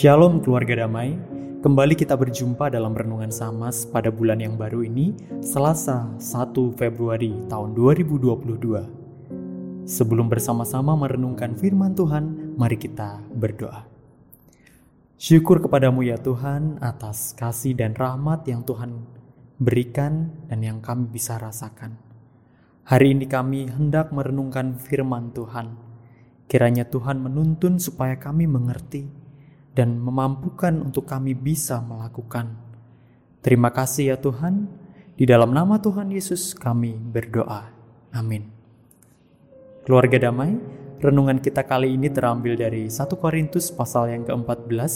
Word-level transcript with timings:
Shalom 0.00 0.40
keluarga 0.40 0.88
damai, 0.88 1.12
kembali 1.60 1.92
kita 1.92 2.16
berjumpa 2.16 2.72
dalam 2.72 2.96
Renungan 2.96 3.28
Samas 3.28 3.84
pada 3.84 4.08
bulan 4.08 4.40
yang 4.40 4.56
baru 4.56 4.80
ini, 4.80 5.12
Selasa 5.44 6.16
1 6.16 6.56
Februari 6.72 7.36
tahun 7.52 7.76
2022. 7.76 9.84
Sebelum 9.84 10.32
bersama-sama 10.32 10.96
merenungkan 10.96 11.52
firman 11.52 11.92
Tuhan, 11.92 12.56
mari 12.56 12.80
kita 12.80 13.20
berdoa. 13.28 13.84
Syukur 15.20 15.60
kepadamu 15.60 16.00
ya 16.00 16.16
Tuhan 16.16 16.80
atas 16.80 17.36
kasih 17.36 17.76
dan 17.76 17.92
rahmat 17.92 18.48
yang 18.48 18.64
Tuhan 18.64 19.04
berikan 19.60 20.32
dan 20.48 20.64
yang 20.64 20.80
kami 20.80 21.12
bisa 21.12 21.36
rasakan. 21.36 22.00
Hari 22.88 23.20
ini 23.20 23.28
kami 23.28 23.68
hendak 23.68 24.16
merenungkan 24.16 24.80
firman 24.80 25.36
Tuhan. 25.36 25.76
Kiranya 26.48 26.88
Tuhan 26.88 27.20
menuntun 27.20 27.76
supaya 27.76 28.16
kami 28.16 28.48
mengerti 28.48 29.19
dan 29.74 29.98
memampukan 29.98 30.74
untuk 30.82 31.06
kami 31.06 31.34
bisa 31.34 31.78
melakukan. 31.78 32.58
Terima 33.40 33.72
kasih 33.72 34.14
ya 34.14 34.16
Tuhan, 34.20 34.68
di 35.16 35.24
dalam 35.28 35.52
nama 35.52 35.80
Tuhan 35.80 36.12
Yesus 36.12 36.52
kami 36.56 36.96
berdoa. 36.96 37.72
Amin. 38.12 38.48
Keluarga 39.86 40.28
damai, 40.28 40.60
renungan 41.00 41.40
kita 41.40 41.64
kali 41.64 41.96
ini 41.96 42.12
terambil 42.12 42.56
dari 42.56 42.88
1 42.88 43.08
Korintus 43.16 43.72
pasal 43.72 44.12
yang 44.12 44.28
ke-14, 44.28 44.92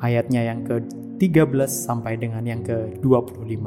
ayatnya 0.00 0.44
yang 0.48 0.64
ke-13 0.64 1.68
sampai 1.68 2.16
dengan 2.16 2.42
yang 2.48 2.64
ke-25. 2.64 3.64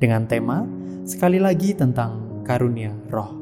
Dengan 0.00 0.22
tema, 0.24 0.64
sekali 1.04 1.36
lagi 1.36 1.76
tentang 1.76 2.42
karunia 2.46 2.94
roh. 3.12 3.36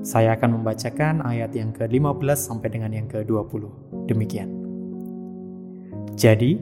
Saya 0.00 0.34
akan 0.34 0.62
membacakan 0.62 1.20
ayat 1.22 1.52
yang 1.52 1.70
ke-15 1.76 2.38
sampai 2.38 2.68
dengan 2.72 2.90
yang 2.90 3.06
ke-20. 3.06 3.68
Demikian. 4.08 4.59
Jadi, 6.18 6.58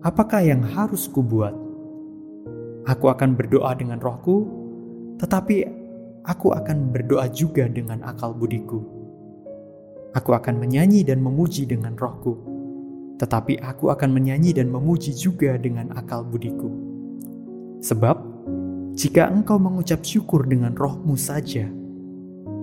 apakah 0.00 0.40
yang 0.44 0.64
harus 0.64 1.08
kubuat? 1.08 1.52
Aku 2.84 3.08
akan 3.08 3.32
berdoa 3.32 3.72
dengan 3.72 3.96
rohku, 3.96 4.44
tetapi 5.16 5.64
aku 6.24 6.52
akan 6.52 6.92
berdoa 6.92 7.28
juga 7.32 7.64
dengan 7.68 8.04
akal 8.04 8.36
budiku. 8.36 8.80
Aku 10.14 10.30
akan 10.36 10.60
menyanyi 10.60 11.02
dan 11.02 11.24
memuji 11.24 11.64
dengan 11.64 11.96
rohku, 11.96 12.36
tetapi 13.18 13.58
aku 13.64 13.88
akan 13.88 14.12
menyanyi 14.12 14.52
dan 14.52 14.68
memuji 14.68 15.16
juga 15.16 15.56
dengan 15.56 15.90
akal 15.96 16.22
budiku. 16.22 16.70
Sebab, 17.80 18.16
jika 18.94 19.26
engkau 19.32 19.58
mengucap 19.58 20.04
syukur 20.06 20.46
dengan 20.46 20.76
rohmu 20.76 21.18
saja, 21.18 21.66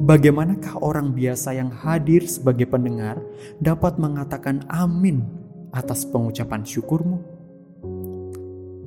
bagaimanakah 0.06 0.80
orang 0.81 1.14
biasa 1.14 1.53
yang 1.53 1.70
hadir 1.70 2.25
sebagai 2.25 2.66
pendengar 2.66 3.22
dapat 3.62 4.00
mengatakan 4.02 4.66
amin 4.72 5.41
atas 5.72 6.03
pengucapan 6.08 6.61
syukurmu? 6.67 7.17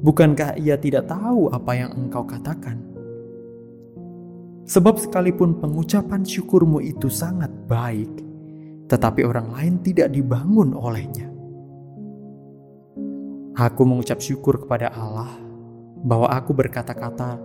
Bukankah 0.04 0.60
ia 0.60 0.76
tidak 0.76 1.08
tahu 1.08 1.48
apa 1.48 1.72
yang 1.72 1.90
engkau 1.96 2.28
katakan? 2.28 2.76
Sebab 4.64 5.00
sekalipun 5.00 5.60
pengucapan 5.60 6.24
syukurmu 6.24 6.80
itu 6.80 7.08
sangat 7.08 7.52
baik, 7.68 8.12
tetapi 8.88 9.24
orang 9.24 9.52
lain 9.52 9.74
tidak 9.80 10.12
dibangun 10.12 10.76
olehnya. 10.76 11.28
Aku 13.56 13.84
mengucap 13.88 14.20
syukur 14.20 14.64
kepada 14.64 14.92
Allah 14.92 15.40
bahwa 16.04 16.28
aku 16.32 16.52
berkata-kata 16.52 17.40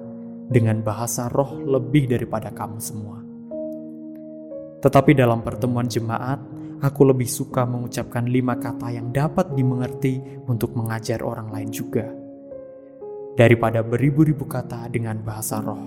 dengan 0.50 0.84
bahasa 0.84 1.32
roh 1.32 1.60
lebih 1.64 2.12
daripada 2.12 2.52
kamu 2.52 2.80
semua. 2.82 3.20
Tetapi 4.80 5.12
dalam 5.16 5.44
pertemuan 5.44 5.86
jemaat, 5.86 6.40
aku 6.80 7.02
lebih 7.08 7.28
suka 7.28 7.68
mengucapkan 7.68 8.28
lima 8.28 8.56
kata 8.56 8.92
yang 8.96 9.12
dapat 9.12 9.52
dimengerti 9.56 10.20
untuk 10.48 10.76
mengajar 10.76 11.20
orang 11.24 11.52
lain 11.52 11.70
juga, 11.70 12.08
daripada 13.36 13.84
beribu-ribu 13.84 14.48
kata 14.48 14.88
dengan 14.88 15.20
bahasa 15.20 15.60
roh. 15.60 15.84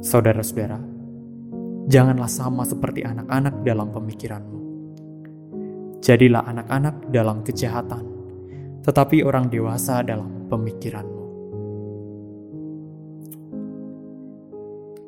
Saudara-saudara, 0.00 0.80
janganlah 1.88 2.28
sama 2.28 2.64
seperti 2.64 3.04
anak-anak 3.04 3.60
dalam 3.60 3.92
pemikiranmu. 3.92 4.60
Jadilah 6.00 6.48
anak-anak 6.48 7.12
dalam 7.12 7.44
kejahatan, 7.44 8.04
tetapi 8.80 9.20
orang 9.20 9.52
dewasa 9.52 10.00
dalam 10.00 10.48
pemikiranmu. 10.48 11.20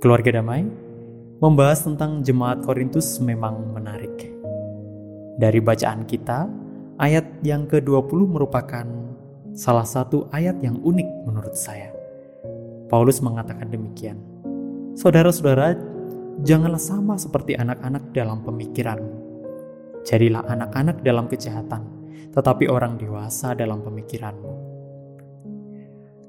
Keluarga 0.02 0.42
damai, 0.42 0.66
Membahas 1.42 1.82
tentang 1.82 2.22
jemaat 2.22 2.62
Korintus 2.62 3.18
memang 3.18 3.74
menarik. 3.74 4.30
Dari 5.34 5.58
bacaan 5.58 6.06
kita, 6.06 6.46
ayat 7.02 7.42
yang 7.42 7.66
ke-20 7.66 8.30
merupakan 8.30 8.86
salah 9.50 9.82
satu 9.82 10.30
ayat 10.30 10.62
yang 10.62 10.78
unik 10.78 11.26
menurut 11.26 11.58
saya. 11.58 11.90
Paulus 12.86 13.18
mengatakan 13.18 13.74
demikian. 13.74 14.22
Saudara-saudara, 14.94 15.74
janganlah 16.46 16.78
sama 16.78 17.18
seperti 17.18 17.58
anak-anak 17.58 18.14
dalam 18.14 18.46
pemikiranmu. 18.46 19.14
Jadilah 20.06 20.46
anak-anak 20.46 21.02
dalam 21.02 21.26
kejahatan, 21.26 21.82
tetapi 22.30 22.70
orang 22.70 23.02
dewasa 23.02 23.50
dalam 23.58 23.82
pemikiranmu. 23.82 24.54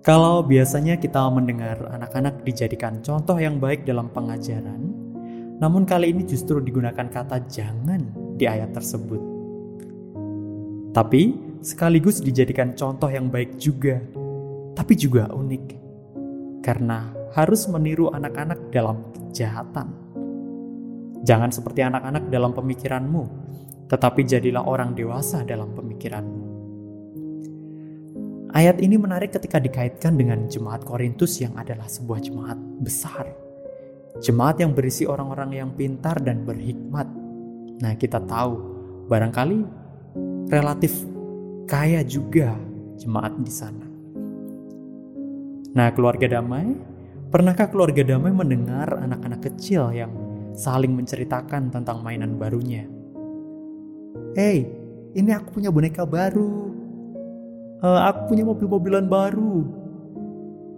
Kalau 0.01 0.41
biasanya 0.41 0.97
kita 0.97 1.21
mendengar 1.29 1.85
anak-anak 1.85 2.41
dijadikan 2.41 3.05
contoh 3.05 3.37
yang 3.37 3.61
baik 3.61 3.85
dalam 3.85 4.09
pengajaran, 4.09 5.02
namun 5.61 5.85
kali 5.85 6.09
ini 6.09 6.25
justru 6.25 6.57
digunakan 6.57 7.05
kata 7.05 7.45
jangan 7.45 8.01
di 8.37 8.45
ayat 8.49 8.73
tersebut. 8.73 9.21
Tapi 10.93 11.21
sekaligus 11.61 12.21
dijadikan 12.21 12.73
contoh 12.73 13.09
yang 13.09 13.29
baik 13.29 13.57
juga, 13.57 14.01
tapi 14.73 14.93
juga 14.97 15.29
unik. 15.29 15.65
Karena 16.63 17.11
harus 17.33 17.65
meniru 17.69 18.13
anak-anak 18.13 18.69
dalam 18.69 19.09
kejahatan. 19.13 19.89
Jangan 21.25 21.49
seperti 21.49 21.81
anak-anak 21.81 22.29
dalam 22.29 22.53
pemikiranmu, 22.53 23.23
tetapi 23.89 24.21
jadilah 24.27 24.63
orang 24.63 24.93
dewasa 24.93 25.41
dalam 25.41 25.73
pemikiranmu. 25.73 26.45
Ayat 28.53 28.77
ini 28.85 29.01
menarik 29.01 29.33
ketika 29.33 29.57
dikaitkan 29.57 30.13
dengan 30.13 30.45
jemaat 30.45 30.85
Korintus 30.85 31.41
yang 31.41 31.57
adalah 31.57 31.89
sebuah 31.89 32.21
jemaat 32.21 32.59
besar 32.85 33.42
Jemaat 34.21 34.61
yang 34.61 34.77
berisi 34.77 35.09
orang-orang 35.09 35.57
yang 35.57 35.69
pintar 35.73 36.21
dan 36.21 36.45
berhikmat. 36.45 37.09
Nah, 37.81 37.93
kita 37.97 38.21
tahu 38.21 38.53
barangkali 39.09 39.59
relatif 40.53 40.93
kaya 41.65 42.05
juga 42.05 42.53
jemaat 43.01 43.33
di 43.41 43.49
sana. 43.49 43.87
Nah, 45.73 45.89
keluarga 45.97 46.37
damai, 46.37 46.77
pernahkah 47.33 47.73
keluarga 47.73 48.05
damai 48.05 48.29
mendengar 48.29 49.01
anak-anak 49.01 49.41
kecil 49.49 49.89
yang 49.89 50.13
saling 50.53 50.93
menceritakan 50.93 51.73
tentang 51.73 52.05
mainan 52.05 52.37
barunya? 52.37 52.85
Hey, 54.37 54.69
ini 55.17 55.33
aku 55.33 55.57
punya 55.57 55.73
boneka 55.73 56.05
baru. 56.05 56.69
Uh, 57.81 58.01
aku 58.13 58.33
punya 58.33 58.45
mobil-mobilan 58.45 59.09
baru. 59.09 59.65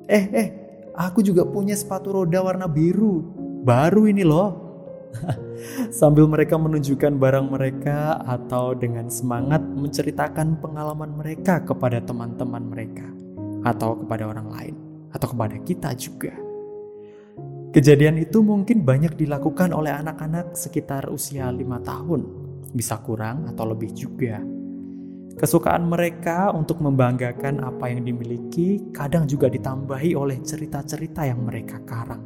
Eh, 0.08 0.26
eh, 0.32 0.48
Aku 0.96 1.20
juga 1.20 1.44
punya 1.44 1.76
sepatu 1.76 2.16
roda 2.16 2.40
warna 2.40 2.72
biru. 2.72 3.20
Baru 3.68 4.08
ini 4.08 4.24
loh. 4.24 4.64
Sambil 6.00 6.28
mereka 6.28 6.56
menunjukkan 6.56 7.20
barang 7.20 7.48
mereka 7.52 8.20
atau 8.24 8.76
dengan 8.76 9.12
semangat 9.12 9.64
menceritakan 9.64 10.60
pengalaman 10.60 11.16
mereka 11.16 11.64
kepada 11.64 12.00
teman-teman 12.04 12.64
mereka 12.64 13.08
atau 13.64 14.00
kepada 14.00 14.28
orang 14.28 14.48
lain 14.52 14.76
atau 15.12 15.28
kepada 15.32 15.56
kita 15.64 15.90
juga. 15.96 16.36
Kejadian 17.76 18.24
itu 18.24 18.40
mungkin 18.40 18.88
banyak 18.88 19.20
dilakukan 19.20 19.76
oleh 19.76 19.92
anak-anak 19.92 20.56
sekitar 20.56 21.12
usia 21.12 21.52
lima 21.52 21.84
tahun, 21.84 22.24
bisa 22.72 22.96
kurang 23.04 23.52
atau 23.52 23.68
lebih 23.68 23.92
juga. 23.92 24.55
Kesukaan 25.36 25.92
mereka 25.92 26.48
untuk 26.56 26.80
membanggakan 26.80 27.60
apa 27.60 27.92
yang 27.92 28.08
dimiliki 28.08 28.88
kadang 28.96 29.28
juga 29.28 29.52
ditambahi 29.52 30.16
oleh 30.16 30.40
cerita-cerita 30.40 31.28
yang 31.28 31.44
mereka 31.44 31.84
karang. 31.84 32.24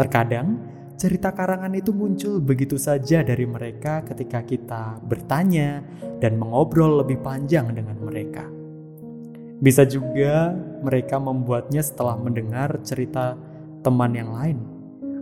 Terkadang, 0.00 0.48
cerita 0.96 1.28
karangan 1.36 1.76
itu 1.76 1.92
muncul 1.92 2.40
begitu 2.40 2.80
saja 2.80 3.20
dari 3.20 3.44
mereka 3.44 4.00
ketika 4.00 4.40
kita 4.40 4.96
bertanya 5.04 5.84
dan 6.24 6.40
mengobrol 6.40 7.04
lebih 7.04 7.20
panjang 7.20 7.68
dengan 7.76 8.00
mereka. 8.00 8.48
Bisa 9.60 9.84
juga 9.84 10.56
mereka 10.80 11.20
membuatnya 11.20 11.84
setelah 11.84 12.16
mendengar 12.16 12.80
cerita 12.80 13.36
teman 13.84 14.16
yang 14.16 14.32
lain, 14.32 14.56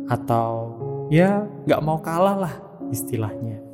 atau 0.06 0.78
ya 1.10 1.42
gak 1.66 1.82
mau 1.82 1.98
kalah 1.98 2.46
lah 2.46 2.54
istilahnya. 2.94 3.67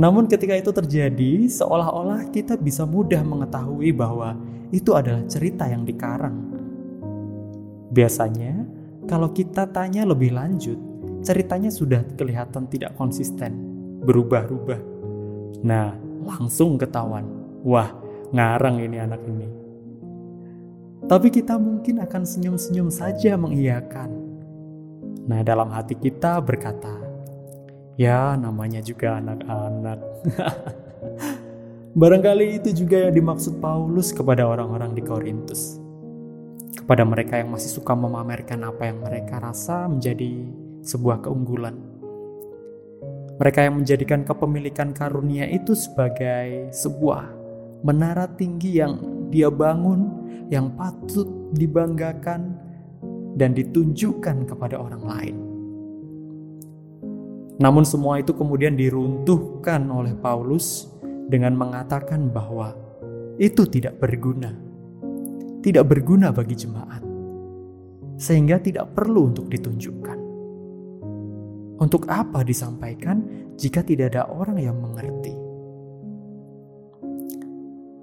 Namun 0.00 0.24
ketika 0.32 0.56
itu 0.56 0.72
terjadi, 0.72 1.44
seolah-olah 1.44 2.32
kita 2.32 2.56
bisa 2.56 2.88
mudah 2.88 3.20
mengetahui 3.20 3.92
bahwa 3.92 4.32
itu 4.72 4.96
adalah 4.96 5.20
cerita 5.28 5.68
yang 5.68 5.84
dikarang. 5.84 6.40
Biasanya, 7.92 8.64
kalau 9.04 9.28
kita 9.28 9.68
tanya 9.68 10.08
lebih 10.08 10.32
lanjut, 10.32 10.80
ceritanya 11.20 11.68
sudah 11.68 12.00
kelihatan 12.16 12.64
tidak 12.72 12.96
konsisten 12.96 13.52
berubah-ubah. 14.00 14.80
Nah, 15.68 15.92
langsung 16.24 16.80
ketahuan. 16.80 17.28
Wah, 17.60 17.92
ngarang 18.32 18.80
ini 18.80 18.96
anak 18.96 19.20
ini. 19.28 19.48
Tapi 21.04 21.28
kita 21.28 21.60
mungkin 21.60 22.00
akan 22.00 22.22
senyum-senyum 22.24 22.88
saja 22.88 23.36
mengiyakan. 23.36 24.08
Nah, 25.28 25.44
dalam 25.44 25.68
hati 25.74 25.92
kita 25.98 26.40
berkata, 26.40 26.99
ya 28.00 28.32
namanya 28.40 28.80
juga 28.80 29.20
anak-anak. 29.20 30.00
Barangkali 32.00 32.56
itu 32.56 32.72
juga 32.72 33.04
yang 33.04 33.12
dimaksud 33.12 33.60
Paulus 33.60 34.16
kepada 34.16 34.48
orang-orang 34.48 34.96
di 34.96 35.04
Korintus. 35.04 35.76
Kepada 36.72 37.04
mereka 37.04 37.36
yang 37.36 37.52
masih 37.52 37.76
suka 37.76 37.92
memamerkan 37.92 38.64
apa 38.64 38.88
yang 38.88 39.04
mereka 39.04 39.36
rasa 39.44 39.84
menjadi 39.84 40.48
sebuah 40.80 41.28
keunggulan. 41.28 41.76
Mereka 43.36 43.68
yang 43.68 43.84
menjadikan 43.84 44.24
kepemilikan 44.24 44.96
karunia 44.96 45.44
itu 45.48 45.76
sebagai 45.76 46.72
sebuah 46.72 47.28
menara 47.84 48.28
tinggi 48.32 48.80
yang 48.80 48.96
dia 49.28 49.52
bangun, 49.52 50.08
yang 50.48 50.72
patut 50.72 51.28
dibanggakan 51.56 52.56
dan 53.36 53.52
ditunjukkan 53.52 54.48
kepada 54.48 54.76
orang 54.76 55.04
lain. 55.04 55.49
Namun 57.60 57.84
semua 57.84 58.16
itu 58.16 58.32
kemudian 58.32 58.72
diruntuhkan 58.72 59.84
oleh 59.92 60.16
Paulus 60.16 60.88
dengan 61.28 61.52
mengatakan 61.60 62.32
bahwa 62.32 62.72
itu 63.36 63.68
tidak 63.68 64.00
berguna, 64.00 64.56
tidak 65.60 65.84
berguna 65.84 66.32
bagi 66.32 66.56
jemaat, 66.56 67.04
sehingga 68.16 68.56
tidak 68.64 68.96
perlu 68.96 69.28
untuk 69.28 69.52
ditunjukkan. 69.52 70.18
Untuk 71.80 72.08
apa 72.08 72.44
disampaikan 72.44 73.24
jika 73.56 73.84
tidak 73.84 74.16
ada 74.16 74.28
orang 74.28 74.56
yang 74.60 74.76
mengerti? 74.80 75.32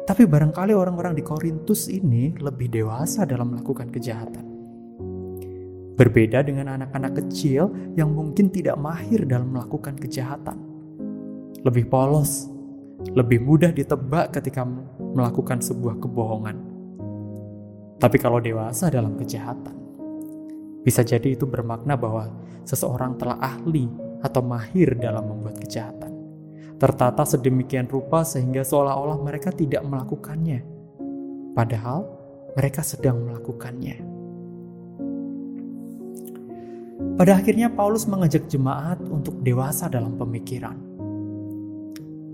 Tapi 0.07 0.23
barangkali 0.23 0.71
orang-orang 0.71 1.13
di 1.13 1.21
Korintus 1.25 1.91
ini 1.91 2.31
lebih 2.39 2.71
dewasa 2.71 3.27
dalam 3.27 3.51
melakukan 3.51 3.91
kejahatan. 3.91 4.46
Berbeda 5.97 6.45
dengan 6.45 6.77
anak-anak 6.77 7.25
kecil 7.25 7.73
yang 7.97 8.13
mungkin 8.13 8.53
tidak 8.53 8.77
mahir 8.77 9.25
dalam 9.25 9.49
melakukan 9.49 9.97
kejahatan. 9.97 10.61
Lebih 11.65 11.89
polos, 11.89 12.45
lebih 13.17 13.41
mudah 13.41 13.73
ditebak 13.73 14.29
ketika 14.37 14.61
melakukan 15.01 15.57
sebuah 15.57 15.97
kebohongan. 15.97 16.57
Tapi 17.97 18.17
kalau 18.21 18.37
dewasa 18.37 18.93
dalam 18.93 19.17
kejahatan, 19.17 19.73
bisa 20.85 21.01
jadi 21.01 21.33
itu 21.33 21.49
bermakna 21.49 21.97
bahwa 21.97 22.29
seseorang 22.61 23.17
telah 23.17 23.41
ahli 23.41 23.89
atau 24.21 24.45
mahir 24.45 24.93
dalam 25.01 25.25
membuat 25.25 25.57
kejahatan. 25.57 26.13
Tertata 26.77 27.25
sedemikian 27.25 27.89
rupa 27.89 28.21
sehingga 28.21 28.61
seolah-olah 28.61 29.17
mereka 29.17 29.49
tidak 29.49 29.81
melakukannya. 29.81 30.61
Padahal 31.57 32.05
mereka 32.53 32.85
sedang 32.85 33.25
melakukannya. 33.25 34.16
Pada 37.17 37.33
akhirnya 37.41 37.73
Paulus 37.73 38.05
mengajak 38.05 38.45
jemaat 38.45 39.01
untuk 39.01 39.41
dewasa 39.41 39.89
dalam 39.89 40.15
pemikiran 40.21 40.87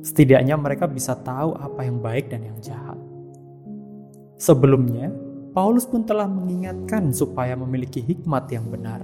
Setidaknya 0.03 0.59
mereka 0.59 0.83
bisa 0.83 1.15
tahu 1.15 1.55
apa 1.55 1.87
yang 1.87 2.03
baik 2.03 2.27
dan 2.27 2.43
yang 2.43 2.59
jahat. 2.59 2.99
Sebelumnya, 4.35 5.07
Paulus 5.55 5.87
pun 5.87 6.03
telah 6.03 6.27
mengingatkan 6.27 7.15
supaya 7.15 7.55
memiliki 7.55 8.03
hikmat 8.03 8.51
yang 8.51 8.67
benar, 8.67 8.99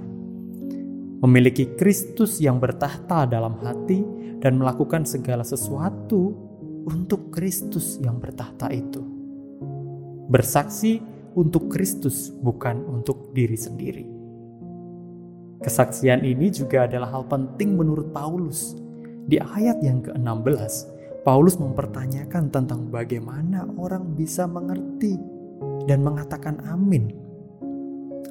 memiliki 1.24 1.72
Kristus 1.80 2.44
yang 2.44 2.60
bertahta 2.60 3.24
dalam 3.24 3.56
hati, 3.64 4.04
dan 4.44 4.60
melakukan 4.60 5.08
segala 5.08 5.48
sesuatu 5.48 6.36
untuk 6.84 7.32
Kristus 7.32 7.96
yang 8.04 8.20
bertahta 8.20 8.68
itu. 8.68 9.00
Bersaksi 10.28 11.00
untuk 11.32 11.72
Kristus, 11.72 12.28
bukan 12.28 12.84
untuk 12.92 13.32
diri 13.32 13.56
sendiri. 13.56 14.19
Kesaksian 15.60 16.24
ini 16.24 16.48
juga 16.48 16.88
adalah 16.88 17.12
hal 17.12 17.28
penting 17.28 17.76
menurut 17.76 18.16
Paulus 18.16 18.80
di 19.30 19.38
ayat 19.38 19.84
yang 19.84 20.02
ke-16, 20.02 20.74
Paulus 21.22 21.60
mempertanyakan 21.60 22.50
tentang 22.50 22.88
bagaimana 22.88 23.68
orang 23.78 24.16
bisa 24.16 24.48
mengerti 24.48 25.20
dan 25.86 26.02
mengatakan 26.02 26.64
amin 26.66 27.14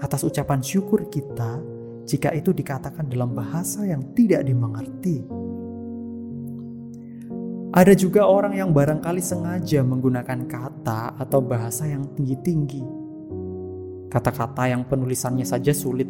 atas 0.00 0.26
ucapan 0.26 0.58
syukur 0.58 1.06
kita 1.06 1.62
jika 2.08 2.32
itu 2.32 2.50
dikatakan 2.50 3.06
dalam 3.06 3.36
bahasa 3.36 3.84
yang 3.84 4.00
tidak 4.16 4.42
dimengerti. 4.42 5.22
Ada 7.68 7.94
juga 7.94 8.24
orang 8.24 8.56
yang 8.56 8.72
barangkali 8.72 9.20
sengaja 9.20 9.84
menggunakan 9.84 10.48
kata 10.48 11.20
atau 11.20 11.38
bahasa 11.44 11.84
yang 11.84 12.02
tinggi-tinggi. 12.16 12.82
Kata-kata 14.08 14.72
yang 14.72 14.88
penulisannya 14.88 15.44
saja 15.44 15.70
sulit, 15.76 16.08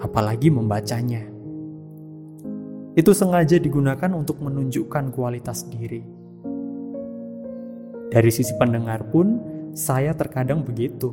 apalagi 0.00 0.48
membacanya. 0.48 1.26
Itu 2.92 3.16
sengaja 3.16 3.56
digunakan 3.56 4.12
untuk 4.12 4.40
menunjukkan 4.44 5.16
kualitas 5.16 5.64
diri. 5.68 6.04
Dari 8.12 8.28
sisi 8.28 8.52
pendengar 8.60 9.08
pun, 9.08 9.40
saya 9.72 10.12
terkadang 10.12 10.60
begitu. 10.60 11.08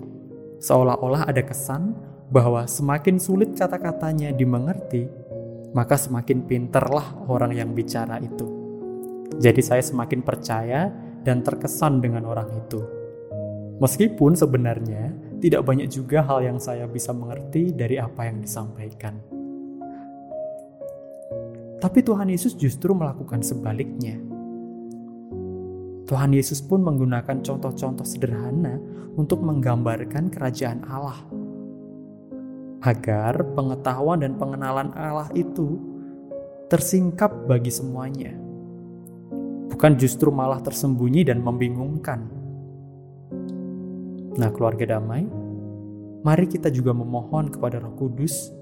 Seolah-olah 0.59 1.31
ada 1.31 1.39
kesan 1.39 1.95
bahwa 2.27 2.67
semakin 2.67 3.15
sulit 3.15 3.55
kata-katanya 3.55 4.35
dimengerti, 4.35 5.07
maka 5.71 5.95
semakin 5.95 6.43
pinterlah 6.43 7.23
orang 7.31 7.55
yang 7.55 7.71
bicara 7.71 8.19
itu. 8.19 8.43
Jadi 9.39 9.61
saya 9.63 9.79
semakin 9.79 10.19
percaya 10.19 10.91
dan 11.23 11.39
terkesan 11.39 12.03
dengan 12.03 12.27
orang 12.27 12.51
itu. 12.59 12.83
Meskipun 13.79 14.35
sebenarnya 14.35 15.15
tidak 15.39 15.63
banyak 15.63 15.87
juga 15.87 16.19
hal 16.23 16.43
yang 16.43 16.59
saya 16.59 16.83
bisa 16.85 17.15
mengerti 17.15 17.71
dari 17.71 17.95
apa 17.95 18.27
yang 18.27 18.43
disampaikan. 18.43 19.15
Tapi 21.79 22.03
Tuhan 22.03 22.27
Yesus 22.27 22.59
justru 22.59 22.91
melakukan 22.91 23.39
sebaliknya. 23.39 24.19
Tuhan 26.03 26.35
Yesus 26.35 26.59
pun 26.59 26.83
menggunakan 26.83 27.39
contoh-contoh 27.39 28.03
sederhana 28.03 28.75
untuk 29.15 29.39
menggambarkan 29.39 30.27
kerajaan 30.27 30.83
Allah. 30.91 31.23
Agar 32.83 33.55
pengetahuan 33.55 34.19
dan 34.19 34.35
pengenalan 34.35 34.91
Allah 34.91 35.31
itu 35.31 35.79
tersingkap 36.67 37.31
bagi 37.47 37.71
semuanya. 37.71 38.35
Bukan 39.71 39.95
justru 39.95 40.27
malah 40.35 40.59
tersembunyi 40.59 41.31
dan 41.31 41.39
membingungkan. 41.39 42.38
Nah, 44.39 44.55
keluarga 44.55 44.95
damai, 44.95 45.27
mari 46.23 46.47
kita 46.47 46.71
juga 46.71 46.95
memohon 46.95 47.51
kepada 47.51 47.83
Roh 47.83 47.91
Kudus 47.99 48.55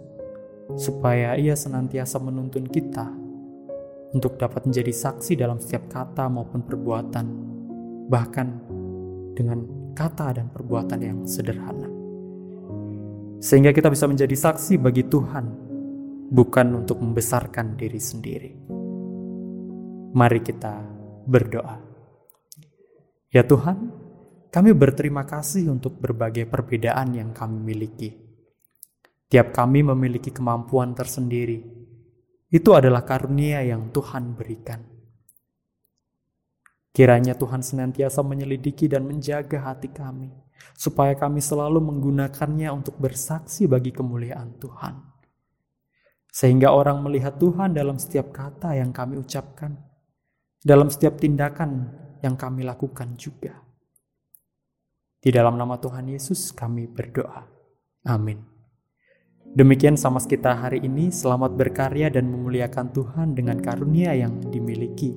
supaya 0.74 1.38
ia 1.38 1.54
senantiasa 1.54 2.18
menuntun 2.18 2.66
kita 2.66 3.06
untuk 4.18 4.42
dapat 4.42 4.66
menjadi 4.66 4.90
saksi 4.90 5.38
dalam 5.38 5.62
setiap 5.62 5.86
kata 5.86 6.26
maupun 6.34 6.66
perbuatan, 6.66 7.26
bahkan 8.10 8.58
dengan 9.38 9.94
kata 9.94 10.42
dan 10.42 10.50
perbuatan 10.50 11.00
yang 11.00 11.20
sederhana. 11.30 11.86
Sehingga 13.38 13.70
kita 13.70 13.94
bisa 13.94 14.10
menjadi 14.10 14.34
saksi 14.34 14.82
bagi 14.82 15.06
Tuhan, 15.06 15.46
bukan 16.34 16.68
untuk 16.74 16.98
membesarkan 16.98 17.78
diri 17.78 18.02
sendiri. 18.02 18.52
Mari 20.18 20.40
kita 20.42 20.74
berdoa. 21.30 21.78
Ya 23.30 23.46
Tuhan, 23.46 24.07
kami 24.50 24.72
berterima 24.74 25.28
kasih 25.28 25.72
untuk 25.72 26.00
berbagai 26.00 26.48
perbedaan 26.48 27.14
yang 27.16 27.30
kami 27.36 27.60
miliki 27.60 28.28
Tiap 29.28 29.52
kami 29.52 29.84
memiliki 29.84 30.32
kemampuan 30.32 30.96
tersendiri. 30.96 31.60
Itu 32.48 32.80
adalah 32.80 33.04
karunia 33.04 33.60
yang 33.60 33.92
Tuhan 33.92 34.40
berikan. 34.40 34.88
Kiranya 36.96 37.36
Tuhan 37.36 37.60
senantiasa 37.60 38.24
menyelidiki 38.24 38.88
dan 38.88 39.04
menjaga 39.04 39.68
hati 39.68 39.92
kami, 39.92 40.32
supaya 40.80 41.12
kami 41.20 41.44
selalu 41.44 41.84
menggunakannya 41.92 42.72
untuk 42.72 42.96
bersaksi 42.96 43.68
bagi 43.68 43.92
kemuliaan 43.92 44.56
Tuhan. 44.64 44.96
Sehingga 46.32 46.72
orang 46.72 47.04
melihat 47.04 47.36
Tuhan 47.36 47.76
dalam 47.76 48.00
setiap 48.00 48.32
kata 48.32 48.80
yang 48.80 48.96
kami 48.96 49.20
ucapkan, 49.20 49.76
dalam 50.64 50.88
setiap 50.88 51.20
tindakan 51.20 51.92
yang 52.24 52.40
kami 52.40 52.64
lakukan 52.64 53.20
juga. 53.20 53.67
Di 55.28 55.36
dalam 55.36 55.60
nama 55.60 55.76
Tuhan 55.76 56.08
Yesus 56.08 56.56
kami 56.56 56.88
berdoa. 56.88 57.44
Amin. 58.08 58.40
Demikian 59.44 60.00
sama 60.00 60.24
kita 60.24 60.56
hari 60.56 60.80
ini, 60.80 61.12
selamat 61.12 61.52
berkarya 61.52 62.08
dan 62.08 62.32
memuliakan 62.32 62.96
Tuhan 62.96 63.36
dengan 63.36 63.60
karunia 63.60 64.16
yang 64.16 64.40
dimiliki. 64.48 65.12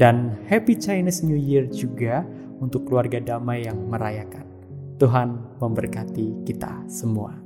Dan 0.00 0.40
Happy 0.48 0.72
Chinese 0.80 1.20
New 1.20 1.36
Year 1.36 1.68
juga 1.68 2.24
untuk 2.64 2.88
keluarga 2.88 3.20
damai 3.20 3.68
yang 3.68 3.76
merayakan. 3.92 4.48
Tuhan 4.96 5.60
memberkati 5.60 6.48
kita 6.48 6.88
semua. 6.88 7.41